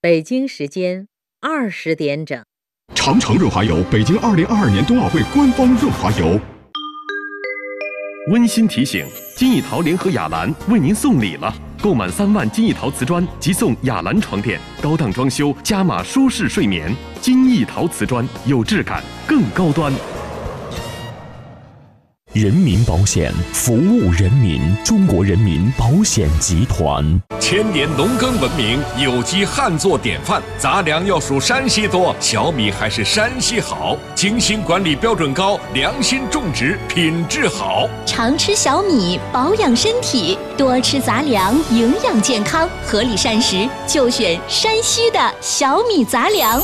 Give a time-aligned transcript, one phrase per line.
[0.00, 1.08] 北京时间
[1.40, 2.40] 二十点整。
[2.94, 6.38] 长城润滑油，北京二零二二年冬奥会官方润滑油。
[8.30, 9.04] 温馨提醒：
[9.36, 16.94] 金益桃联合雅兰为您送礼了，购满三万金益桃瓷砖即送雅兰床垫，高档装修加码舒适睡眠。
[17.20, 19.92] 金益桃瓷砖有质感，更高端。
[22.34, 27.02] 人民保险服务人民，中国人民保险集团。
[27.40, 33.96] 千年农耕文明，有机旱作典范，杂粮要数山西多，小米还是山西好。
[34.14, 37.88] 精心管理标准高，良心种植品质好。
[38.04, 46.60] 常吃小米保养身体，多吃杂粮营养健康，合理膳食就选山西的小米杂粮。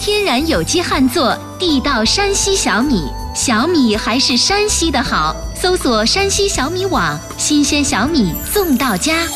[0.00, 3.04] 天然有机旱作，地道山西小米。
[3.34, 9.26] 小米还是山西的好，搜索山西小米网，新鲜小米送到家。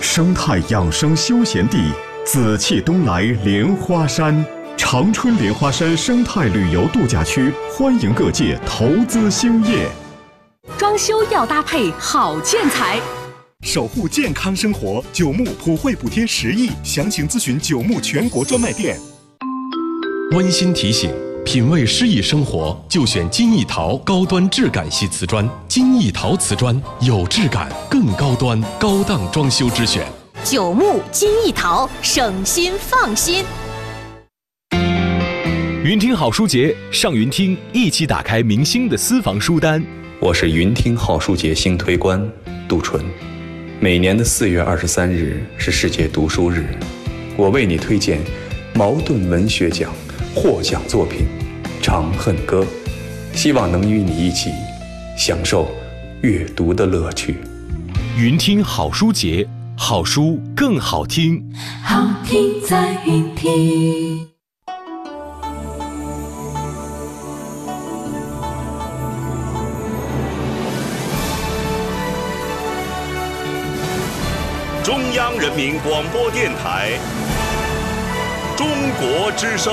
[0.00, 1.90] 生态养生休闲地，
[2.24, 4.44] 紫气东来莲花山，
[4.76, 9.88] 长春莲花山生态旅游度假区，欢迎各界投资兴业。
[10.78, 13.00] 装修要搭配好建材，
[13.62, 18.96] 守护健康生活，九牧普惠补贴十亿，详情咨询九牧全国专卖店。
[20.30, 21.12] 温馨提醒。
[21.44, 25.46] 品味诗意生活，就选金艺陶高端质感系瓷砖。
[25.68, 30.06] 金艺陶瓷砖有质感，更高端，高档装修之选。
[30.44, 33.44] 九牧金艺陶，省心放心。
[35.84, 39.84] 云听好书节，上云听，一起打开明星的私房书单。
[40.20, 42.26] 我是云听好书节新推官
[42.68, 43.04] 杜淳。
[43.80, 46.64] 每年的四月二十三日是世界读书日，
[47.36, 48.20] 我为你推荐
[48.74, 49.92] 茅盾文学奖。
[50.34, 51.26] 获奖作品
[51.84, 52.64] 《长恨歌》，
[53.36, 54.50] 希望能与你一起
[55.16, 55.70] 享受
[56.22, 57.36] 阅读的乐趣。
[58.16, 61.44] 云听好书节，好书更好听。
[61.84, 64.26] 好听在云听。
[74.82, 76.92] 中央人民广播电台
[78.56, 78.66] 《中
[78.98, 79.72] 国之声》。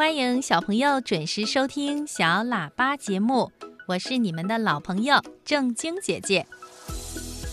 [0.00, 3.52] 欢迎小朋友准时收听小喇叭节目，
[3.86, 6.46] 我是你们的老朋友正晶姐姐。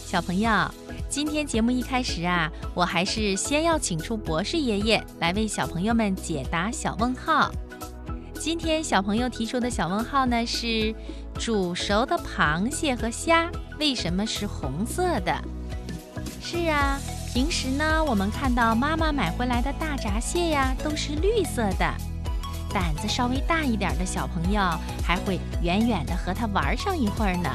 [0.05, 0.49] 小朋友，
[1.09, 7.51] 今天节目一开始啊，我还是先要请出博士爷爷来为小朋友们解答小问号。
[8.39, 10.95] 今天小朋友提出的小问号呢是：
[11.37, 15.37] 煮熟的螃蟹和虾为什么是红色的？
[16.41, 16.97] 是啊，
[17.33, 21.93] 平时呢我们看到妈妈买回来的大闸蟹呀都是绿色的。
[22.73, 24.61] 胆子稍微大一点的小朋友，
[25.05, 27.49] 还会远远的和他玩上一会儿呢。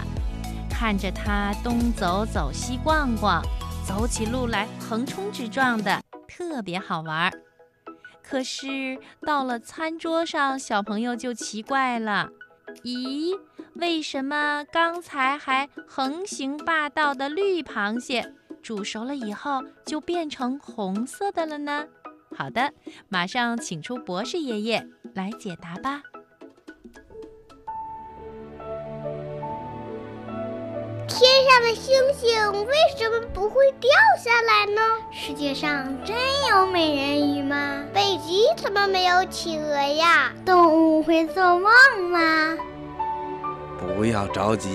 [0.71, 3.43] 看着他东走走西逛逛，
[3.87, 7.33] 走起路来横冲直撞的，特别好玩。
[8.23, 12.31] 可是到了餐桌上，小朋友就奇怪了：
[12.83, 13.39] 咦，
[13.75, 21.85] 为什么刚才还横行霸道的绿螃蟹，煮熟了以后就变成红色的了呢？
[22.37, 22.73] 好的，
[23.09, 26.03] 马上请出博士爷爷来解答吧。
[31.09, 34.81] 天上的星星为什么不会掉下来呢？
[35.13, 36.17] 世界上真
[36.51, 37.85] 有美人鱼吗？
[37.93, 40.33] 北极怎么没有企鹅呀？
[40.45, 41.71] 动物会做梦
[42.11, 42.57] 吗？
[43.79, 44.75] 不要着急，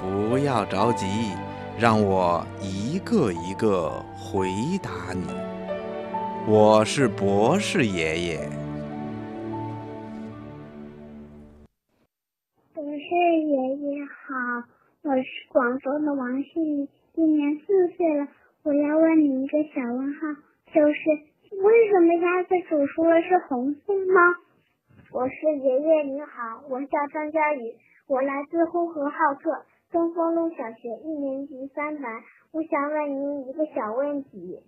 [0.00, 1.06] 不要着急，
[1.78, 4.50] 让我一个一个回
[4.82, 5.49] 答你。
[6.48, 8.38] 我是博士爷爷。
[12.72, 12.98] 博士
[13.44, 14.66] 爷爷好，
[15.02, 18.26] 我是广州的王欣怡，今年四岁了。
[18.62, 20.20] 我要问你一个小问号，
[20.72, 21.10] 就是
[21.62, 24.36] 为什么鸭子煮熟了是红色吗？
[25.12, 27.74] 我是爷爷你好，我叫张佳宇，
[28.08, 32.10] 我来自呼和浩特，东风路小学一年级三班，
[32.52, 34.58] 我想问您一个小问题：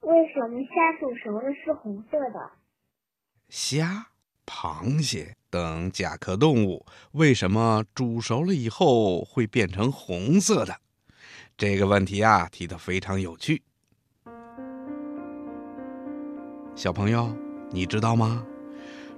[0.00, 2.50] 为什么虾煮熟了是红色的？
[3.48, 4.08] 虾、
[4.44, 10.76] 螃蟹等甲壳动物为什么煮熟了以后会变成红色的？
[11.56, 13.62] 这个问题啊，提得非常有趣。
[16.74, 17.34] 小朋友，
[17.70, 18.44] 你知道吗？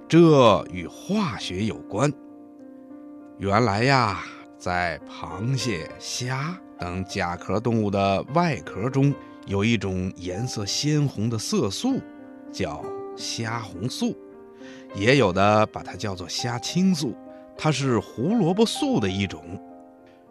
[0.07, 2.11] 这与化学有关。
[3.37, 4.23] 原来呀，
[4.57, 9.13] 在螃蟹、虾等甲壳动物的外壳中，
[9.49, 11.99] 有一种颜色鲜红的色素，
[12.51, 12.85] 叫
[13.17, 14.15] 虾红素，
[14.93, 17.15] 也有的把它叫做虾青素，
[17.57, 19.41] 它是胡萝卜素的一种。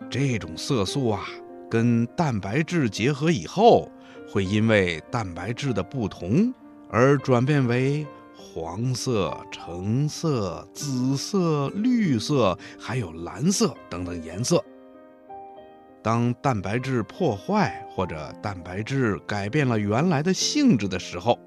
[0.08, 1.26] 这种色素啊，
[1.68, 3.90] 跟蛋白质结合以后，
[4.30, 6.54] 会因为蛋白质的不同。
[6.88, 8.06] 而转变为
[8.36, 14.64] 黄色、橙色、紫色、绿色，还有蓝色等等颜色。
[16.08, 21.38] 当蛋白质破坏或者蛋白质改变了原来的性质的时候，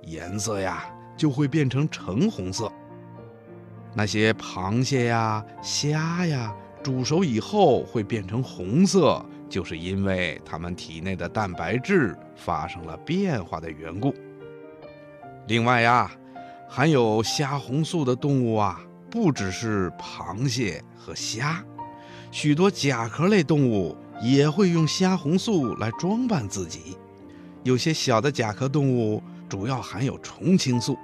[0.00, 2.72] 颜色呀就会变成橙红色。
[3.92, 14.14] 那些螃蟹呀、虾呀煮熟以后会变成红色，就是因为它们体内的蛋白质发生了变化的缘故。
[15.48, 16.10] 另外呀，
[16.66, 21.62] 含有虾红素的动物啊，不只是螃蟹和虾，
[22.30, 26.96] 许多甲壳类动物也会用虾红素来装扮自己。
[27.64, 30.96] 有些小的甲壳动物主要含有虫青素，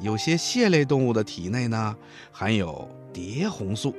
[0.00, 1.96] 有些蟹类动物的体内呢
[2.30, 3.94] 含有蝶红素。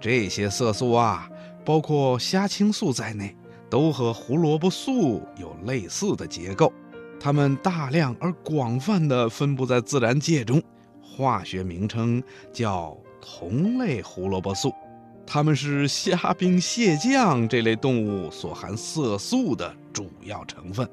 [0.00, 1.28] 这些色素啊，
[1.64, 3.34] 包括虾青素在内，
[3.70, 6.72] 都和胡萝卜素有类似的结构。
[7.18, 10.62] 它们大量而广泛地分布在自然界中，
[11.00, 14.70] 化学名称叫同类胡萝卜素。
[15.26, 20.88] 它们是虾兵蟹将这类动物所含色素的主要成分。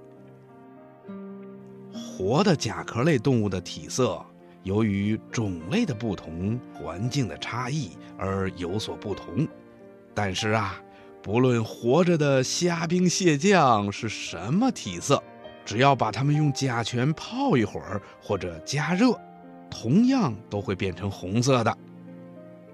[1.94, 4.24] 活的甲壳类动物的体色，
[4.64, 9.48] 由于种类的不同、环境的差异而有所不同。
[10.14, 10.82] 但是啊，
[11.22, 15.22] 不论活着的虾兵蟹将是什么体色，
[15.66, 19.20] 只要把它们用甲醛泡一会儿或者加热，
[19.70, 21.78] 同样都会变成红色的。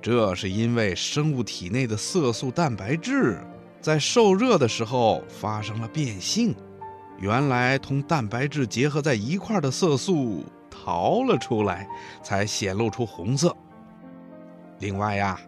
[0.01, 3.39] 这是因为生物体内的色素蛋白质
[3.81, 6.55] 在受热的时候发生了变性，
[7.19, 11.87] 原来同蛋白质结合在一块的色素逃了出来，
[12.23, 13.55] 才显露出红色。
[14.79, 15.39] 另外呀，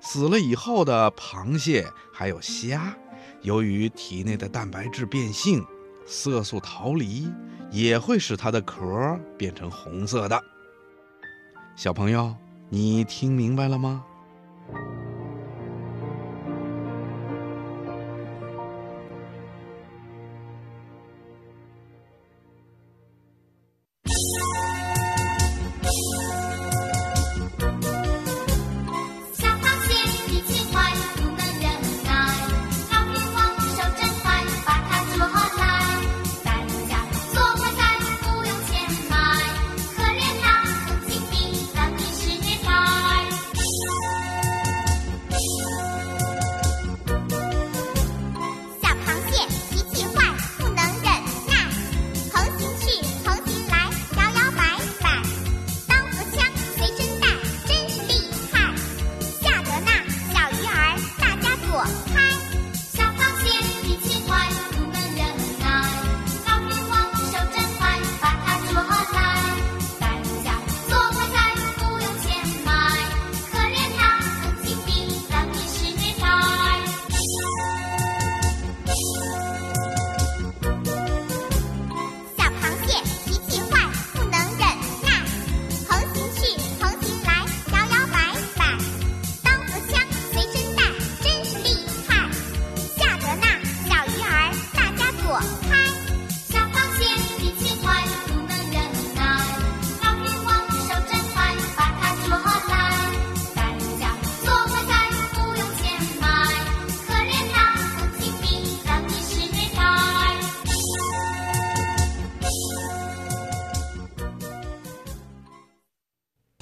[0.00, 2.94] 死了以后的螃蟹还有虾，
[3.42, 5.64] 由于体内的蛋白质变性。
[6.08, 7.28] 色素逃离
[7.68, 10.40] 也会使它的壳变成红色的。
[11.74, 12.32] 小朋友，
[12.68, 14.04] 你听明白了吗？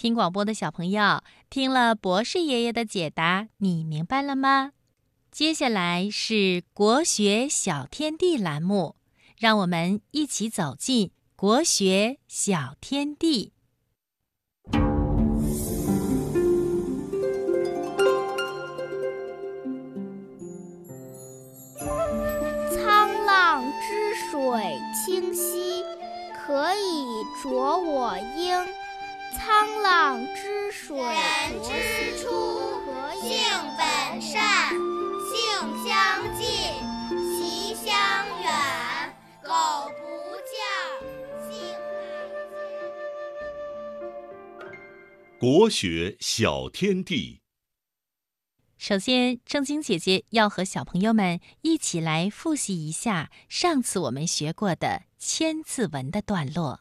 [0.04, 4.72] 听广播的小朋友，听了博士爷爷的解答，你明白了吗？
[5.30, 8.96] 接下来是国学小天地栏目，
[9.38, 13.54] 让我们一起走进国学小天地。
[22.70, 25.82] 沧浪之水清兮，
[26.36, 27.06] 可以
[27.42, 28.83] 濯我缨。
[29.44, 31.68] 沧浪之水人之
[32.16, 32.30] 初，
[33.20, 33.36] 性
[33.76, 34.70] 本善，
[35.20, 35.36] 性
[35.84, 35.92] 相
[36.34, 36.46] 近，
[37.36, 37.92] 习相
[38.40, 38.48] 远。
[39.42, 39.50] 苟
[39.98, 40.02] 不
[40.48, 40.56] 教，
[41.46, 41.92] 性乃
[44.62, 45.38] 迁。
[45.38, 47.42] 国学小天地。
[48.78, 54.86] 首先，正经姐姐要和小朋友们一起来复习一下上次我们学过的
[55.18, 56.80] 《千字文》的段落。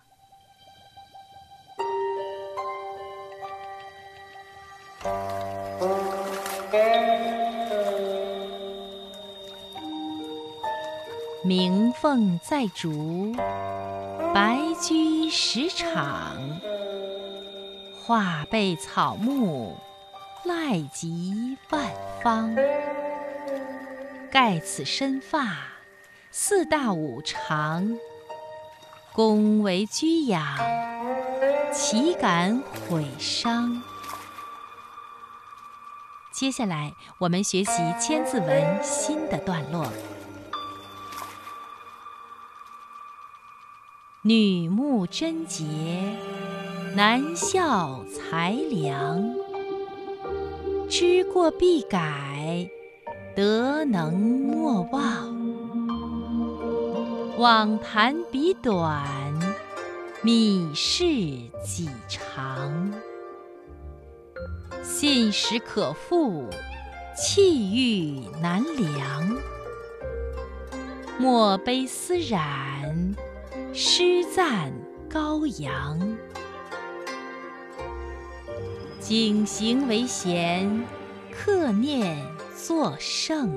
[11.45, 13.35] 鸣凤在竹，
[14.33, 16.38] 白驹食场。
[18.01, 19.75] 化被草木，
[20.45, 21.81] 赖及万
[22.23, 22.55] 方。
[24.31, 25.57] 盖此身发，
[26.31, 27.97] 四大五常。
[29.12, 30.57] 恭为居养，
[31.73, 33.83] 岂敢毁伤？
[36.31, 39.91] 接下来，我们学习《千字文》新的段落。
[44.25, 45.65] 女慕贞洁，
[46.96, 49.22] 男效才良。
[50.88, 52.70] 知过必改，
[53.36, 55.36] 得能莫忘。
[57.38, 59.06] 妄谈彼短，
[60.22, 62.94] 密事己长。
[64.82, 66.48] 信实可复，
[67.13, 69.38] 气欲难量。
[71.20, 73.12] 莫悲斯然。
[73.75, 74.72] 诗赞
[75.10, 76.15] 高扬，
[79.00, 80.86] 景行为贤，
[81.32, 82.24] 克念
[82.56, 83.51] 作圣。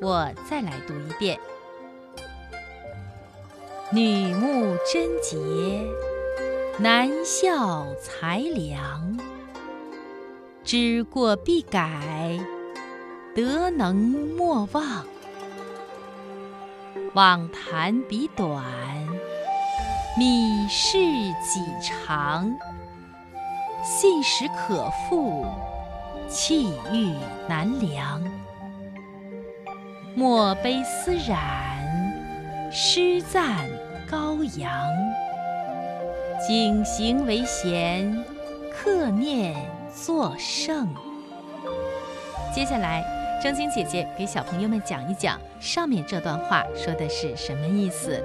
[0.00, 1.38] 我再来读一遍：
[3.92, 5.36] 女慕贞洁，
[6.78, 9.20] 男效才良。
[10.64, 12.40] 知过必改，
[13.34, 15.04] 得能莫忘。
[17.14, 18.62] 妄谈彼短，
[20.16, 20.96] 密事
[21.42, 22.48] 己长。
[23.82, 25.44] 信实可复，
[26.28, 27.12] 气欲
[27.48, 28.22] 难量。
[30.14, 33.68] 莫悲斯然，诗赞
[34.08, 34.70] 高扬。
[36.46, 38.24] 景行为贤，
[38.72, 39.56] 克念
[39.92, 40.94] 作圣。
[42.54, 43.19] 接下来。
[43.42, 48.22] 正经姐姐给小朋友们讲一讲上面这段话说的是什么意思。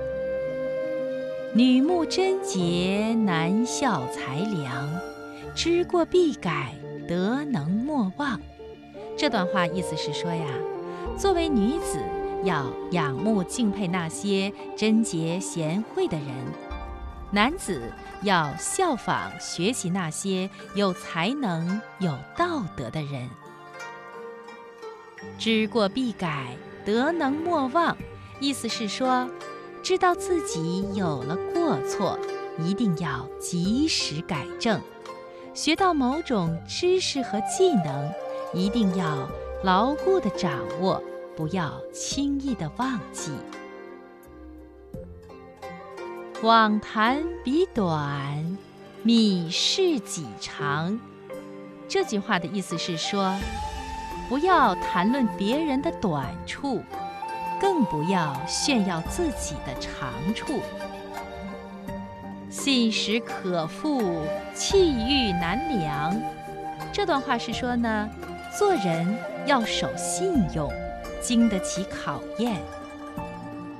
[1.53, 4.89] 女慕贞洁，男效才良。
[5.55, 6.74] 知过必改，
[7.07, 8.38] 得能莫忘。
[9.17, 10.45] 这段话意思是说呀，
[11.17, 11.98] 作为女子
[12.43, 16.27] 要仰慕敬佩那些贞洁贤惠的人，
[17.31, 17.89] 男子
[18.22, 23.29] 要效仿学习那些有才能、有道德的人。
[25.38, 26.55] 知过必改，
[26.86, 27.96] 得能莫忘。
[28.39, 29.29] 意思是说，
[29.82, 32.20] 知道自己有了过错，
[32.60, 34.79] 一定要及时改正；
[35.53, 38.12] 学到某种知识和技能，
[38.53, 39.29] 一定要
[39.63, 41.01] 牢固的掌握，
[41.36, 43.32] 不要轻易的忘记。
[46.41, 48.58] 网谈彼短，
[49.03, 51.00] 密事己长。
[51.88, 53.34] 这句话的意思是说。
[54.27, 56.82] 不要谈论别人的短处，
[57.62, 60.60] 更不要炫耀自己的长处。
[62.50, 64.22] 信实可复，
[64.53, 66.15] 气欲难量。
[66.91, 68.10] 这段话是说呢，
[68.58, 70.72] 做人要守信用，
[71.22, 72.55] 经得起考验；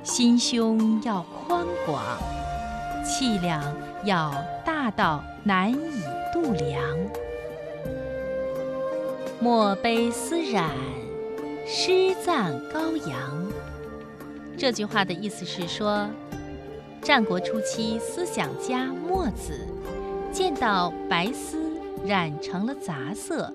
[0.04, 2.02] 心胸要宽广，
[3.04, 3.62] 气量
[4.04, 4.32] 要
[4.64, 6.82] 大到难以度量。
[9.46, 10.74] 墨悲丝染，
[11.64, 13.46] 诗赞高扬。
[14.58, 16.10] 这句话的意思是说，
[17.00, 19.68] 战国初期思想家墨子
[20.32, 23.54] 见到白丝染成了杂色，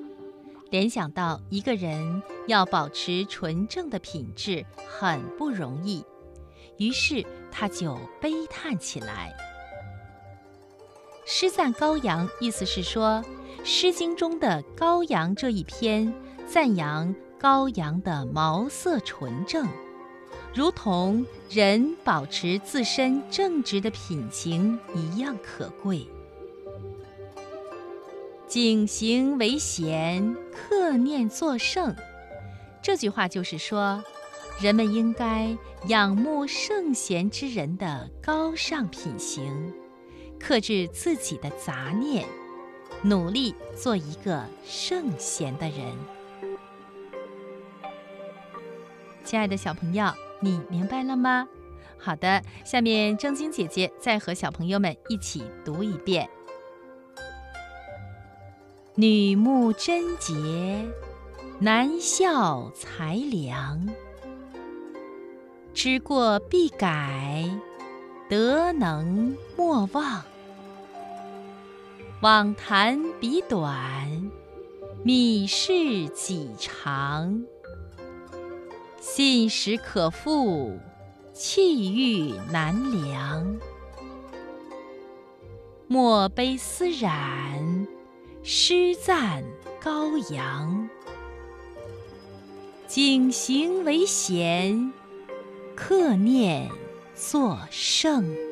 [0.69, 6.05] 联想到一个人要保持纯正的品质很不容易，
[6.77, 7.21] 于是
[7.51, 9.35] 他就悲叹起来。
[11.33, 13.23] 诗赞高扬，意思是说。
[13.63, 16.13] 《诗经》中的《高阳》这一篇，
[16.45, 19.65] 赞扬高阳的毛色纯正，
[20.53, 26.05] 如同人保持自身正直的品行一样可贵。
[28.45, 31.95] 景行为贤，克念作圣。
[32.83, 34.03] 这句话就是说，
[34.59, 35.55] 人们应该
[35.87, 39.73] 仰慕圣贤之人的高尚品行，
[40.41, 42.25] 克制自己的杂念，
[43.03, 45.95] 努力做一个圣贤的人。
[49.23, 51.47] 亲爱的小朋友，你明白了吗？
[51.97, 56.27] 好的，下面正晶姐姐再和小朋友们一起读一遍：
[58.95, 60.33] 女慕贞洁，
[61.59, 63.87] 男孝才良。
[65.73, 67.49] 知过必改，
[68.31, 70.23] 德能莫忘。
[72.21, 74.31] 妄谈彼短，
[75.03, 77.43] 密事己长。
[79.01, 80.79] 信实可复，
[81.33, 82.73] 气欲难
[83.05, 83.59] 量。
[85.87, 87.85] 莫悲思染，
[88.43, 89.43] 诗赞
[89.83, 90.87] 高扬。
[92.87, 94.93] 景行为贤。
[95.75, 96.71] 克念
[97.21, 98.50] 作圣。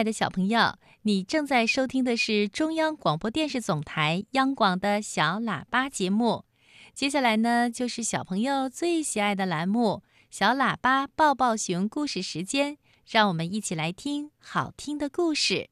[0.00, 6.46] 爱的小朋友，你正在收听的是中央广播电视总台央广的小喇叭节目。
[6.94, 12.78] 接下来呢，就是小朋友最喜爱的栏目——小喇叭抱抱熊故事时间。
[13.06, 15.68] 让我们一起来听好听的故事。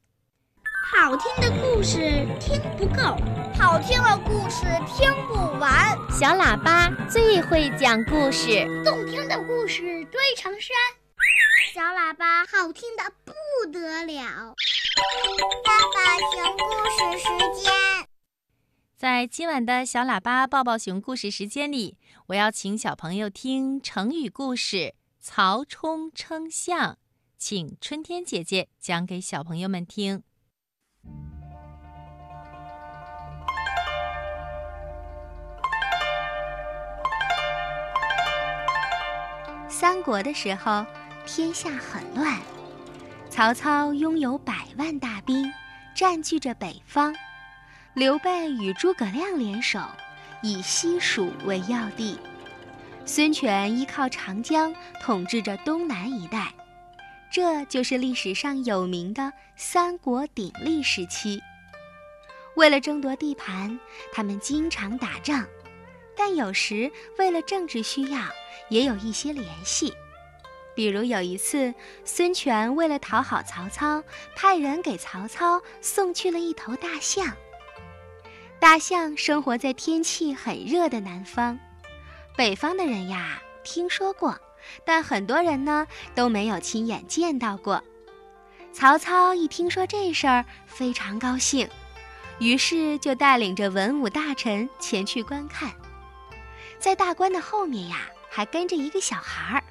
[0.93, 1.97] 好听的故事
[2.39, 3.17] 听不够，
[3.57, 5.97] 好听的故事听不完。
[6.11, 10.98] 小喇叭最会讲故事，动听的故事堆成山。
[11.73, 13.33] 小喇叭好听的不
[13.71, 14.55] 得了，
[15.63, 17.27] 爸爸熊故事时
[17.63, 17.71] 间。
[18.97, 24.77] 在今晚的小喇叭抱抱熊故事时间里，我要请小朋友听成语故事
[25.19, 26.93] 《曹冲称象》，
[27.37, 30.23] 请春天姐姐讲给小朋友们听。
[39.69, 40.85] 三国的时候。
[41.31, 42.39] 天下很乱，
[43.29, 45.45] 曹操拥有百万大兵，
[45.95, 47.15] 占据着北方。
[47.93, 49.79] 刘备与诸葛亮联手，
[50.41, 52.17] 以西蜀为要地。
[53.05, 56.51] 孙权依靠长江统治着东南一带，
[57.31, 61.39] 这就是历史上有名的三国鼎立时期。
[62.55, 63.79] 为了争夺地盘，
[64.11, 65.45] 他们经常打仗，
[66.17, 68.19] 但有时为了政治需要，
[68.69, 69.93] 也有一些联系。
[70.79, 71.73] 比如有一次，
[72.05, 74.01] 孙权为了讨好曹操，
[74.33, 77.35] 派人给曹操送去了一头大象。
[78.61, 81.59] 大象生活在天气很热的南方，
[82.37, 84.39] 北方的人呀听说过，
[84.85, 87.83] 但很多人呢都没有亲眼见到过。
[88.71, 91.67] 曹操一听说这事儿，非常高兴。
[92.39, 95.73] 于是就带领着文武大臣前去观看，
[96.79, 97.97] 在大观的后面呀，
[98.29, 99.63] 还跟着一个小孩儿，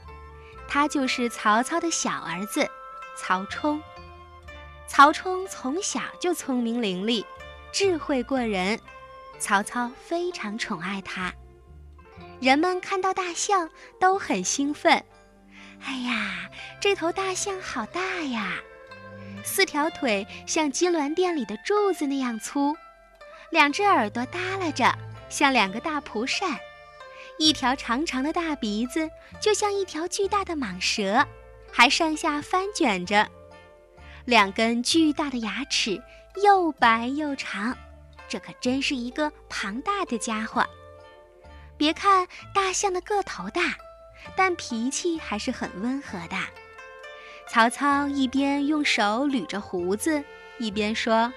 [0.68, 2.68] 他就是曹操的小儿子
[3.16, 3.82] 曹冲。
[4.86, 7.24] 曹冲从小就聪明伶俐，
[7.72, 8.78] 智慧过人，
[9.38, 11.32] 曹操非常宠爱他。
[12.40, 15.04] 人们看到大象都很兴奋，
[15.84, 16.48] 哎呀，
[16.80, 18.54] 这头大象好大呀！
[19.44, 22.76] 四条腿像金銮殿里的柱子那样粗，
[23.50, 24.92] 两只耳朵耷拉着，
[25.28, 26.56] 像两个大蒲扇；
[27.38, 29.08] 一条长长的大鼻子
[29.40, 31.26] 就像一条巨大的蟒蛇，
[31.72, 33.26] 还上下翻卷着；
[34.24, 36.02] 两根巨大的牙齿
[36.42, 37.76] 又白又长，
[38.28, 40.66] 这可真是一个庞大的家伙。
[41.76, 43.76] 别看大象的个头大，
[44.36, 46.36] 但脾气还是很温和的。
[47.48, 50.22] 曹操一边用手捋着胡子，
[50.58, 51.32] 一边说：“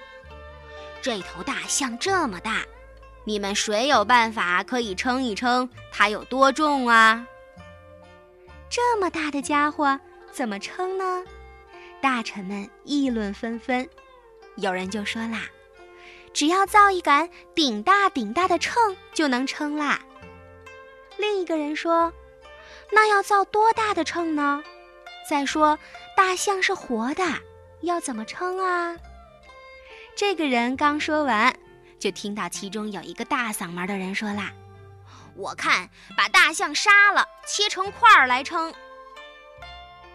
[1.00, 2.64] 这头大象这么大，
[3.24, 7.26] 你们谁有办法可以称一称它有多重啊？”
[8.68, 10.00] 这么大的家伙
[10.32, 11.24] 怎么称呢？
[12.00, 13.88] 大臣们议论纷纷。
[14.56, 15.42] 有人就说啦
[16.32, 20.00] ：“只要造一杆顶大顶大的秤就能称啦。”
[21.18, 22.12] 另一个人说
[22.90, 24.62] ：“那要造多大的秤呢？”
[25.28, 25.78] 再说，
[26.16, 27.22] 大象是活的，
[27.82, 28.96] 要怎么称啊？
[30.16, 31.54] 这个人刚说完，
[32.02, 34.50] 就听到其中有一个大嗓门的人说啦
[35.38, 38.74] ：“我看把大象杀了，切成块儿来称。”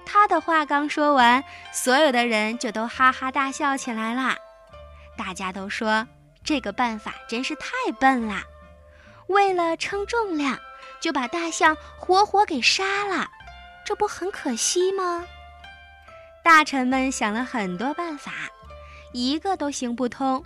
[0.05, 4.35] 他的话刚说完，所有的人就都哈哈大笑起来啦。
[5.17, 6.05] 大家都说
[6.43, 8.43] 这个办法真是太笨啦，
[9.27, 10.59] 为了称重量，
[10.99, 13.29] 就把大象活活给杀了。
[13.85, 15.25] 这不很可惜吗？
[16.43, 18.33] 大臣们想了很多办法，
[19.13, 20.43] 一个都行不通，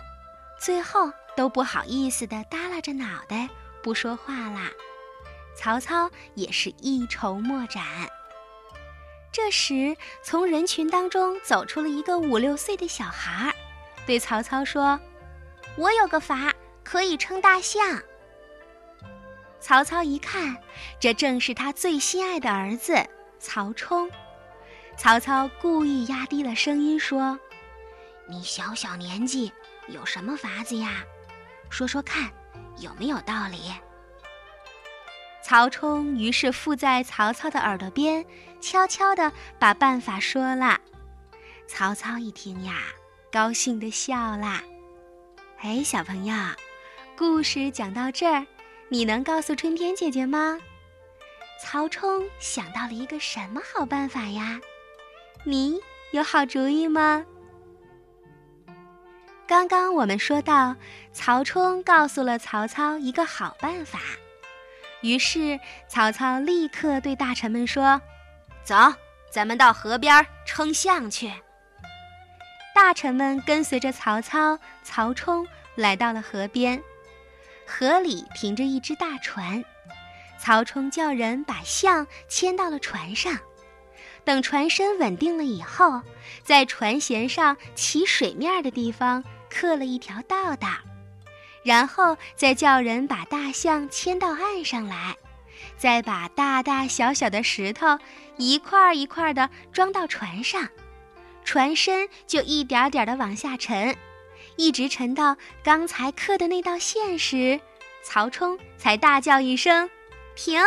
[0.56, 3.48] 最后都不好意思地耷拉着脑袋
[3.82, 4.70] 不说话啦。
[5.56, 7.84] 曹操也是一筹莫展。
[9.30, 13.54] 这时，从人群当中走出了一个五六岁的小孩儿，
[14.06, 15.00] 对曹操说
[15.76, 16.52] ：“我有个法，
[16.84, 18.02] 可以称大象。”
[19.58, 20.56] 曹操一看，
[21.00, 22.94] 这正是他最心爱的儿子。
[23.38, 24.10] 曹冲，
[24.96, 27.38] 曹操故意压低了声音说
[28.28, 29.50] ：“你小小年纪
[29.88, 31.04] 有什么法子呀？
[31.72, 32.30] 说说看，
[32.78, 33.72] 有没有道理？”
[35.42, 38.24] 曹冲于是附在曹操的耳朵边，
[38.60, 40.78] 悄悄地把办法说了。
[41.66, 42.82] 曹操一听呀，
[43.32, 44.62] 高兴地笑了。
[45.60, 46.34] 哎，小朋友，
[47.16, 48.46] 故事讲到这儿，
[48.88, 50.58] 你能告诉春天姐姐吗？
[51.60, 54.60] 曹冲想到了一个什么好办法呀？
[55.44, 55.80] 你
[56.12, 57.24] 有好主意吗？
[59.46, 60.74] 刚刚我们说到，
[61.12, 63.98] 曹冲告诉了曹操一个好办法，
[65.02, 68.00] 于是曹操立刻对大臣们说
[68.64, 68.74] ：“走，
[69.30, 71.30] 咱们到河边称象去。”
[72.74, 76.82] 大臣们跟随着曹操、曹冲来到了河边，
[77.66, 79.62] 河里停着一只大船。
[80.38, 83.38] 曹冲叫人把象牵到了船上，
[84.24, 86.00] 等船身稳定了以后，
[86.44, 90.68] 在船舷上起水面的地方刻了一条道道，
[91.64, 95.16] 然后再叫人把大象牵到岸上来，
[95.76, 97.98] 再把大大小小的石头
[98.36, 100.68] 一块一块的装到船上，
[101.44, 103.96] 船身就一点点的往下沉，
[104.56, 107.60] 一直沉到刚才刻的那道线时，
[108.04, 109.90] 曹冲才大叫一声。
[110.34, 110.58] 停！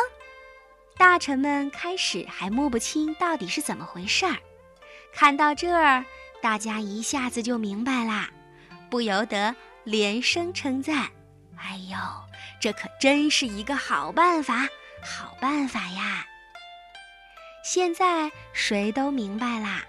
[0.97, 4.37] 大臣们开始还摸不清到底是怎么回事儿，
[5.13, 6.05] 看到这儿，
[6.41, 8.29] 大家一下子就明白啦，
[8.89, 9.53] 不由得
[9.83, 11.09] 连声称赞
[11.57, 11.97] ：“哎呦，
[12.61, 14.67] 这可真是一个好办法，
[15.03, 16.25] 好办法呀！”
[17.63, 19.83] 现在谁都明白啦，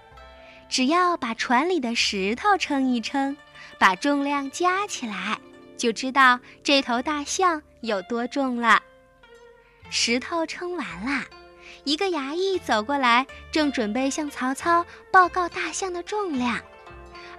[0.67, 3.37] 只要把船里的石头称一称，
[3.79, 5.39] 把重量加起来，
[5.77, 8.81] 就知道这头大象有多重了。
[9.89, 11.25] 石头称完了，
[11.83, 16.59] 一个衙役走过来，正准备向曹操报告大象的重量，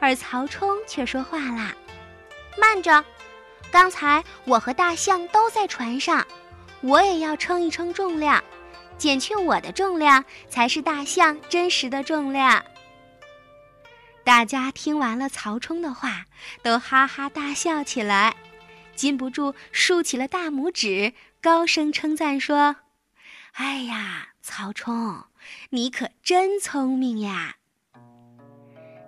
[0.00, 1.74] 而曹冲却说话啦
[2.58, 3.04] ：“慢着，
[3.70, 6.26] 刚才我和大象都在船上，
[6.80, 8.42] 我也要称一称重量，
[8.96, 12.64] 减去我的重量，才是大象真实的重量。”
[14.24, 16.24] 大家听完了曹冲的话，
[16.62, 18.36] 都哈哈大笑起来，
[18.94, 22.76] 禁不住竖起了大拇指，高声称赞说
[23.54, 25.24] ：“哎呀，曹冲，
[25.70, 27.56] 你可真聪明呀！”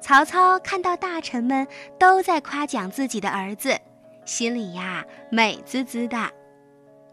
[0.00, 1.66] 曹操看到大臣们
[1.98, 3.78] 都在夸奖自己的儿子，
[4.24, 6.30] 心里呀美滋滋的。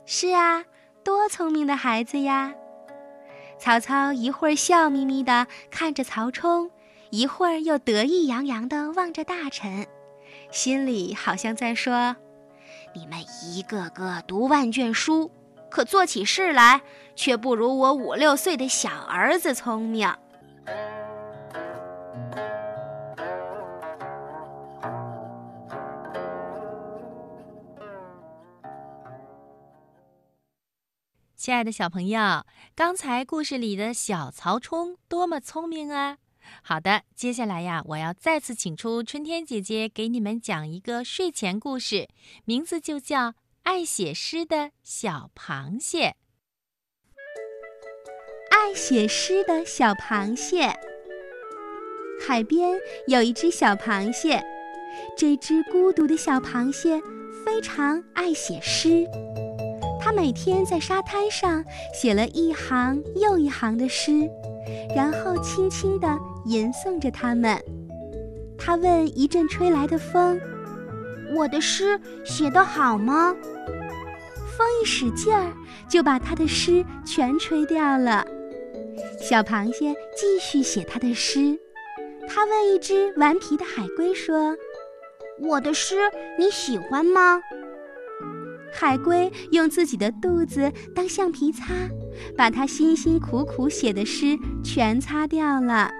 [0.06, 0.64] 是啊，
[1.04, 2.54] 多聪明的孩子呀！
[3.60, 6.72] 曹操一会儿笑眯眯地看着曹冲。
[7.10, 9.88] 一会儿又得意洋洋地望着大臣，
[10.52, 12.18] 心里好像在说
[12.94, 15.32] ：“你们一个个读万卷书，
[15.70, 16.82] 可做起事来
[17.16, 20.12] 却不如我五六岁的小儿子聪明。”
[31.36, 32.44] 亲爱的小朋友，
[32.76, 36.18] 刚才故事里的小曹冲多么聪明啊！
[36.62, 42.08] 好的，接下来呀，我要再次请出春天姐姐给你们讲一个睡前故事，
[42.46, 43.30] 名字就叫
[43.64, 46.10] 《爱写诗的小螃蟹》。
[48.50, 50.74] 爱写诗的小螃蟹。
[52.20, 54.44] 海边有一只小螃蟹，
[55.16, 57.00] 这只孤独的小螃蟹
[57.46, 59.06] 非常爱写诗。
[60.00, 64.28] 它每天在沙滩上写了一行又一行的诗，
[64.96, 66.08] 然后轻轻地。
[66.46, 67.58] 吟诵着它们，
[68.58, 70.40] 他问一阵吹来的风
[71.36, 73.36] ：“我的诗写得好吗？”
[74.58, 75.54] 风一使劲儿，
[75.88, 78.26] 就把他的诗全吹掉了。
[79.22, 81.60] 小螃蟹继续写他的诗。
[82.28, 84.56] 他问一只顽皮的海龟说
[85.40, 85.96] ：“我的诗
[86.40, 87.40] 你喜欢吗？”
[88.74, 91.74] 海龟用自己的肚子当橡皮擦，
[92.36, 95.92] 把他辛辛苦苦写的诗全擦掉了。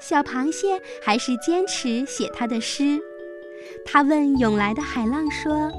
[0.00, 3.00] 小螃蟹还是坚持写他的诗。
[3.84, 5.70] 他问涌来的海浪说：“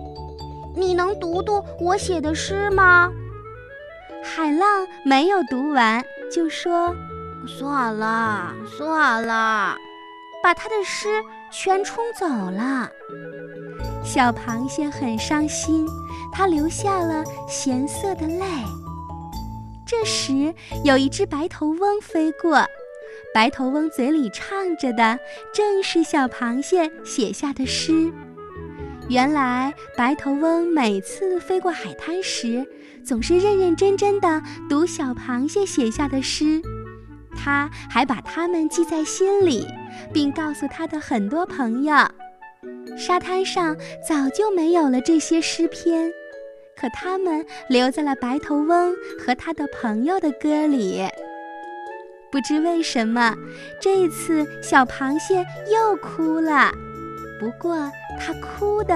[0.76, 3.10] 你能读读我写的诗吗？”
[4.24, 6.94] 海浪没有读完，就说
[7.48, 9.78] ：“算了，算了。”
[10.44, 12.90] 把他的诗全冲走了。
[14.04, 15.86] 小螃蟹很伤心，
[16.32, 18.46] 它流下了咸涩的泪。
[19.86, 20.54] 这时，
[20.84, 22.66] 有一只白头翁飞过。
[23.38, 25.20] 白头翁嘴里唱着的
[25.54, 28.12] 正是小螃蟹写下的诗。
[29.10, 32.66] 原来，白头翁每次飞过海滩时，
[33.06, 36.60] 总是认认真真的读小螃蟹写下的诗，
[37.36, 39.68] 他还把它们记在心里，
[40.12, 41.96] 并告诉他的很多朋友。
[42.98, 46.12] 沙滩上早就没有了这些诗篇，
[46.76, 51.08] 可它们留在了白头翁和他的朋友的歌里。
[52.38, 53.36] 不知为什么，
[53.82, 56.72] 这一次小螃蟹又哭了。
[57.40, 58.94] 不过它哭得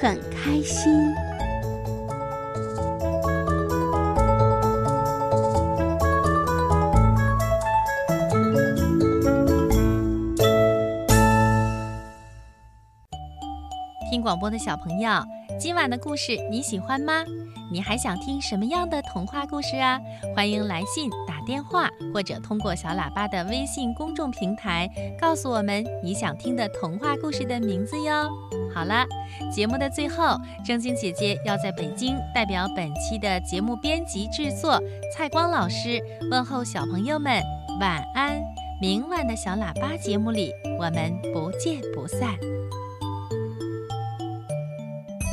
[0.00, 0.92] 很开心。
[14.10, 15.08] 听广播的小朋友，
[15.58, 17.24] 今晚的故事你喜欢吗？
[17.72, 20.00] 你还想听什么样的童话故事啊？
[20.34, 28.28] 欢迎来信、打电话，或者通过小喇叭的微信公众平台告诉我们你想听的童话故事的名字哟。
[28.74, 29.04] 好了，
[29.52, 34.80] 节目的最后，正晶姐姐要在北京代表本期的节目编辑制作
[35.14, 37.40] 蔡光老师问候小朋友们
[37.80, 38.40] 晚安。
[38.80, 42.59] 明晚的小喇叭节目里，我们不见不散。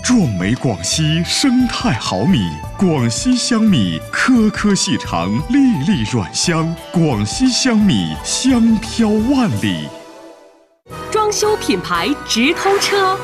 [0.08, 6.74] 壮美广西生态好米，广西香米颗颗细长，粒粒软香。
[6.93, 9.86] 广西香米香飘万里。
[11.12, 13.20] 装修品牌直通车，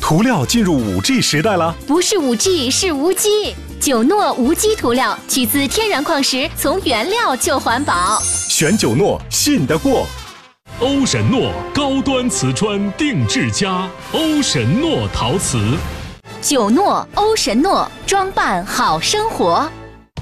[0.00, 1.76] 涂料进入五 G 时代了？
[1.86, 3.54] 不是五 G，是无机。
[3.78, 8.18] 九诺无机涂料取自天然矿石，从原料就环保。
[8.22, 10.06] 选九诺，信得过。
[10.80, 15.58] 欧神诺高端瓷砖定制家，欧神诺陶瓷。
[16.48, 19.68] 九诺欧神诺装扮好生活，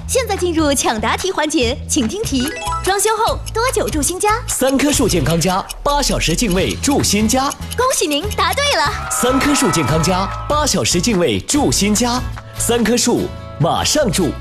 [0.07, 2.51] 现在进入抢答题环节，请听题：
[2.83, 4.41] 装修后多久住新家？
[4.47, 7.41] 三棵树健康家，八小时净位住新家。
[7.77, 8.91] 恭喜您答对了！
[9.11, 12.19] 三棵树健康家，八小时净位住新家，
[12.57, 13.27] 三棵树
[13.59, 14.31] 马上住。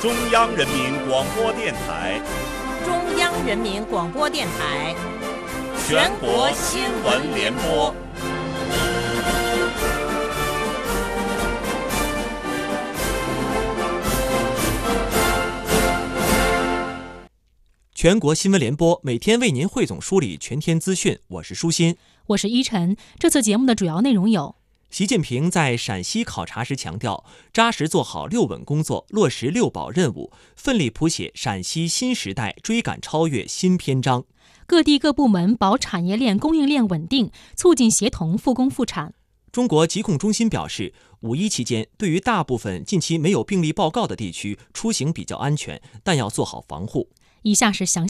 [0.00, 2.22] 中央人民广播电台，
[2.84, 4.94] 中央人民广播电台，
[5.88, 7.92] 全国新闻联播。
[17.92, 21.96] 全国新闻联播每天为您汇总梳理全天资讯，我是舒心，
[22.28, 22.96] 我是依晨。
[23.18, 24.54] 这次节目的主要内容有：
[24.90, 27.22] 习近平在陕西考察时强调，
[27.52, 34.24] 扎实做好“六稳”工作，落实“六保”任务，奋力谱写陕西新时代追赶超越新篇章。
[34.66, 39.12] 各地各部门保产业链供应链稳定，促进协同复工复产。
[39.52, 47.10] 中国疾控中心表示，五一期间，对于大部分近期没有病例报告的地区，出行比较安全，但要做好防护。
[47.42, 48.06] 以下是详。